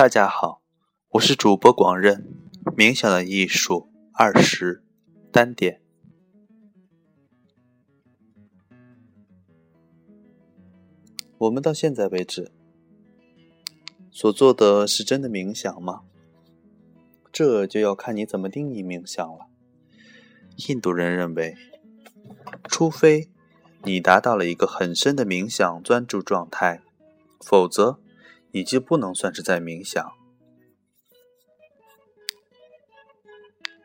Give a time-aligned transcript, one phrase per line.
[0.00, 0.62] 大家好，
[1.10, 2.26] 我是主播广任，
[2.74, 4.82] 冥想的艺术二十
[5.30, 5.82] 单点。
[11.36, 12.50] 我们到现在为止
[14.10, 16.00] 所做的是真的冥想吗？
[17.30, 19.48] 这就要看你怎么定义冥想了。
[20.68, 21.54] 印度人认为，
[22.70, 23.28] 除非
[23.84, 26.80] 你达到了一个很深的冥想专注状态，
[27.44, 28.00] 否则。
[28.52, 30.12] 你就不能算是在冥想，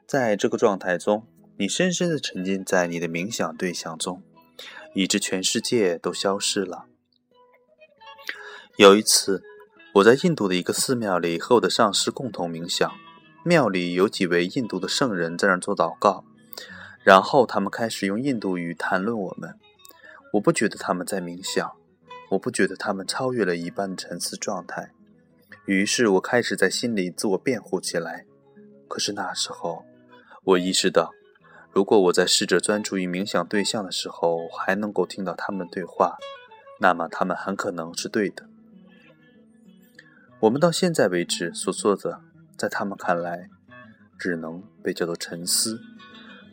[0.07, 4.23] 在这个状态中，你深深的沉浸在你的冥想对象中，
[4.93, 6.85] 以致全世界都消失了。
[8.77, 9.43] 有一次，
[9.93, 12.91] 我在印度的一个寺庙里和我的上师共同冥想，
[13.43, 16.25] 庙里有几位印度的圣人在那做祷告，
[17.03, 19.59] 然后他们开始用印度语谈论我们。
[20.33, 21.75] 我不觉得他们在冥想。
[22.35, 24.91] 我不觉得他们超越了一般的沉思状态，
[25.65, 28.25] 于是我开始在心里自我辩护起来。
[28.87, 29.85] 可是那时候，
[30.43, 31.11] 我意识到，
[31.71, 36.17] 如果我在试着专注于冥想对象的时候还能够听到他们对话，
[36.79, 38.47] 那么他们很可能是对的。
[40.41, 42.19] 我们到现在为止所做的，
[42.57, 43.47] 在他们看来，
[44.19, 45.79] 只能被叫做沉思。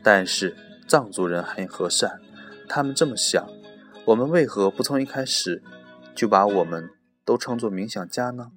[0.02, 0.56] 但是
[0.88, 2.20] 藏族人很和善，
[2.68, 3.44] 他们这么想。
[4.04, 5.62] 我们为何不从一开始
[6.12, 6.90] 就把我们
[7.24, 8.50] 都称作冥想家呢？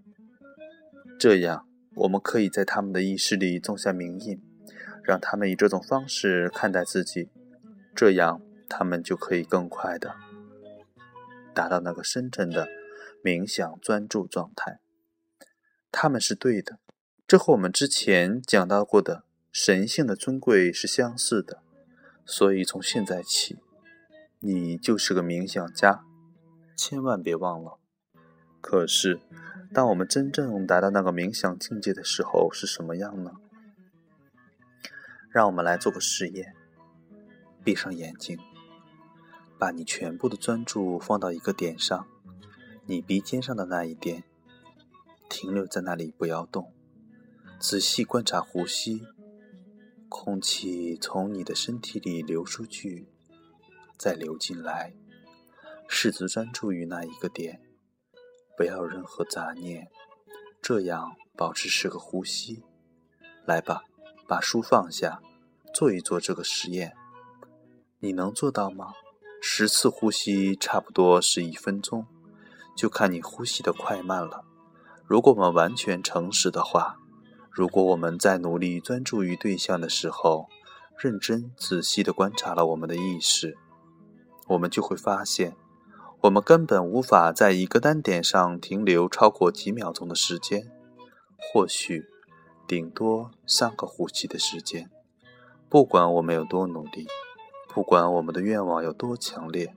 [1.19, 4.41] 这样，我们可以在他们的意识里种下名印，
[5.03, 7.29] 让他们以这种方式看待自己，
[7.95, 10.15] 这样他们就可以更快的
[11.53, 12.67] 达到那个深沉的
[13.23, 14.79] 冥想专注状态。
[15.91, 16.79] 他们是对的，
[17.27, 21.61] 这和我们之前讲到过的神性的尊贵是相似的，
[22.25, 23.57] 所以从现在起。
[24.47, 26.05] 你就是个冥想家，
[26.77, 27.79] 千万别忘了。
[28.61, 29.19] 可是，
[29.73, 33.31] 当我们真正达到那个冥想境界的时候，是什么样呢？
[35.31, 36.53] 让我们来做个实验。
[37.63, 38.37] 闭上眼睛，
[39.57, 42.05] 把你全部的专注放到一个点上，
[42.85, 44.25] 你鼻尖上的那一点，
[45.27, 46.71] 停留在那里，不要动。
[47.59, 49.07] 仔细观察呼吸，
[50.07, 53.07] 空气从你的身体里流出去。
[53.97, 54.93] 再流进来，
[55.87, 57.61] 试着专注于那一个点，
[58.57, 59.87] 不要任何杂念，
[60.61, 62.63] 这样保持十个呼吸。
[63.45, 63.83] 来吧，
[64.27, 65.21] 把书放下，
[65.73, 66.95] 做一做这个实验。
[67.99, 68.93] 你能做到吗？
[69.41, 72.07] 十次呼吸差不多是一分钟，
[72.75, 74.43] 就看你呼吸的快慢了。
[75.05, 76.97] 如果我们完全诚实的话，
[77.51, 80.49] 如果我们在努力专注于对象的时候，
[80.97, 83.55] 认真仔细的观察了我们的意识。
[84.47, 85.55] 我们就会发现，
[86.21, 90.71] 我们根本无法在一个单点上停留超过几秒钟的时间，
[91.37, 92.05] 或许
[92.67, 94.89] 顶多三个呼吸的时间。
[95.67, 97.07] 不管我们有多努力，
[97.73, 99.73] 不管我们的愿望有多强烈，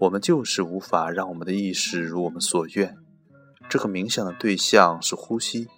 [0.00, 2.96] 我们就是无法让我们的意识如我们所愿。
[3.68, 5.68] 这个冥想的对象是呼吸，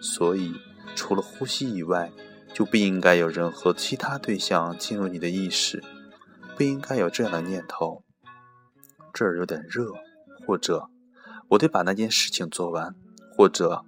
[0.00, 0.54] 所以
[0.94, 2.12] 除了呼吸以外，
[2.54, 5.82] 就不应该有任何其他对象进入你的意识。
[6.56, 8.04] 不应该有这样的念头。
[9.12, 9.92] 这儿有点热，
[10.46, 10.88] 或者
[11.48, 12.94] 我得把那件事情做完，
[13.36, 13.84] 或者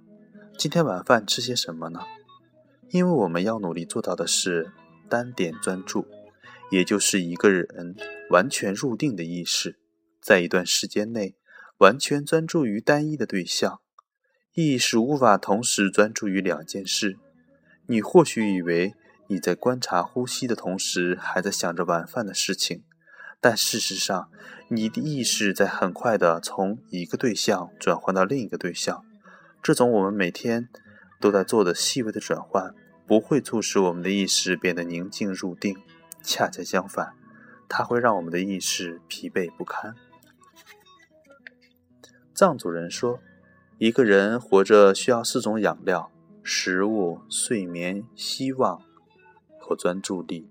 [0.57, 2.01] 今天晚饭吃些什么呢？
[2.89, 4.71] 因为我们要努力做到的是
[5.09, 6.05] 单点专注，
[6.71, 7.95] 也就是一个人
[8.29, 9.79] 完全入定的意识，
[10.21, 11.35] 在一段时间内
[11.79, 13.81] 完全专注于单一的对象。
[14.53, 17.17] 意识无法同时专注于两件事。
[17.87, 18.93] 你或许以为。
[19.27, 22.83] 你在观察呼吸的同时，还在想着晚饭的事情，
[23.41, 24.29] 但事实上，
[24.67, 29.03] 你的意识在很快的从一个对象转换到另一个对象。
[29.63, 30.69] 这种我们每天
[31.19, 32.75] 都在做的细微的转换，
[33.07, 35.75] 不会促使我们的意识变得宁静入定，
[36.21, 37.13] 恰恰相反，
[37.67, 39.95] 它会让我们的意识疲惫不堪。
[42.35, 43.19] 藏族人说，
[43.79, 46.11] 一个人活着需要四种养料：
[46.43, 48.79] 食物、睡眠、希望。
[49.65, 50.47] 和专注力，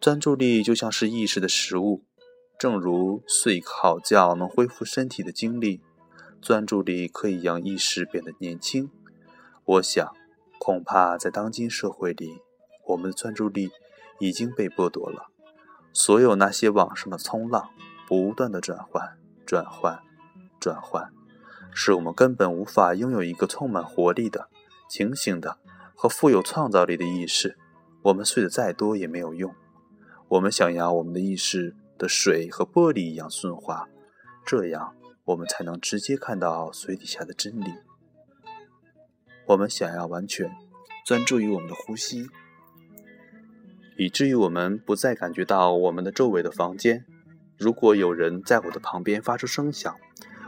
[0.00, 2.04] 专注力就像是意识的食物，
[2.56, 5.80] 正如睡好觉能恢复身体的精力，
[6.40, 8.88] 专注力可以让意识变得年轻。
[9.64, 10.14] 我想，
[10.60, 12.40] 恐怕在当今社会里，
[12.86, 13.70] 我们的专注力
[14.20, 15.26] 已经被剥夺了。
[15.92, 17.70] 所有那些网上的冲浪，
[18.06, 20.00] 不断的转换、转换、
[20.60, 21.12] 转换，
[21.74, 24.48] 使我们根本无法拥有一个充满活力的、
[24.88, 25.58] 清醒的
[25.94, 27.58] 和富有创造力的意识。
[28.02, 29.54] 我们睡得再多也没有用。
[30.28, 33.88] 我们想要我们的意识的水和玻璃一样顺滑，
[34.44, 34.94] 这样
[35.24, 37.72] 我们才能直接看到水底下的真理。
[39.46, 40.50] 我们想要完全
[41.04, 42.28] 专注于我们的呼吸，
[43.98, 47.04] 以至于我们不再感觉到我们的周围的房间。
[47.58, 49.94] 如果有人在我的旁边发出声响，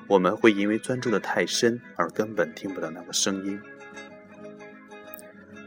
[0.09, 3.61] 我们会因为专注的太深而根本听不到那个声音。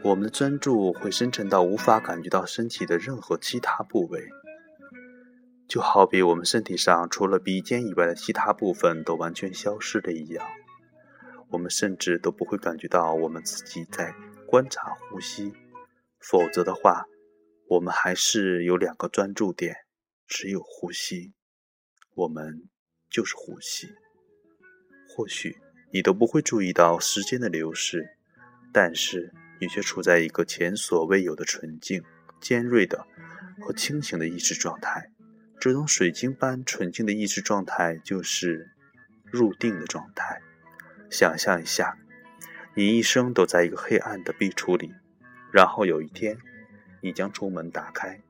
[0.07, 4.25] 我们的专注会深沉到无法感觉到身体的任何其他部位，
[5.67, 10.47] 就好比我们身体上除了鼻尖以外的其他部分都完全消失了一样。
[11.49, 14.15] 我们甚至都不会感觉到我们自己在
[14.45, 15.51] 观察呼吸，
[16.19, 17.05] 否则的话，
[17.67, 19.75] 我们还是有两个专注点，
[20.25, 21.33] 只有呼吸。
[22.15, 22.69] 我们
[23.09, 23.89] 就是呼吸。
[25.09, 25.57] 或许
[25.91, 28.07] 你都不会注意到时间的流逝，
[28.71, 32.03] 但是你却处在一个前所未有的纯净、
[32.39, 33.05] 尖锐的
[33.61, 35.11] 和清醒的意识状态。
[35.59, 38.69] 这种水晶般纯净的意识状态就是
[39.25, 40.41] 入定的状态。
[41.09, 41.97] 想象一下，
[42.75, 44.93] 你一生都在一个黑暗的壁橱里，
[45.51, 46.37] 然后有一天，
[47.01, 48.21] 你将出门打开，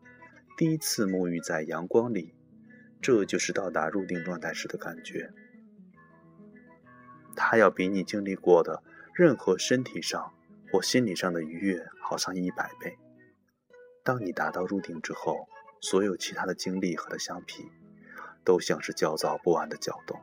[0.56, 2.34] 第一次沐浴在阳光里，
[3.02, 5.32] 这就是到达入定状态时的感觉。
[7.36, 8.82] 它要比你经历过的
[9.14, 10.34] 任何身体上
[10.74, 12.98] 我心理上的愉悦好上一百倍。
[14.04, 15.48] 当你达到入定之后，
[15.80, 17.72] 所有其他的经历和它相比，
[18.44, 20.20] 都像是焦躁不安的搅动。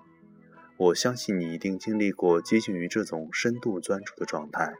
[0.76, 4.75] 我相信你一定经历过接近于这种深度专注的状态，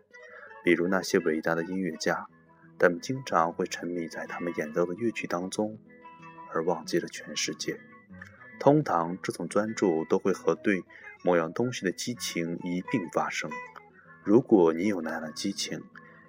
[0.63, 2.27] 比如那些伟大的音乐家，
[2.79, 5.79] 他们经常会沉迷在他们演奏的乐曲当中，
[6.53, 7.81] 而忘记了全世界。
[8.61, 10.83] 通常，这种专注都会和对
[11.23, 13.51] 某样东西的激情一并发生。
[14.25, 15.83] 如果你有那样的激情，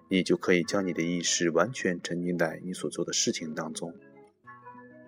[0.10, 3.94] 你就可以将你的意识完全沉浸在你所做的事情当中。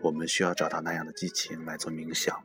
[0.01, 2.42] 我们需要找到那样的激情来做冥想。